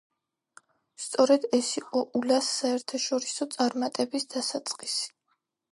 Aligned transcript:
სწორედ 1.03 1.45
ეს 1.57 1.69
იყო 1.81 2.03
ულას 2.21 2.49
საერთაშორისო 2.63 3.49
წარმატების 3.57 4.29
დასაწყისი. 4.35 5.11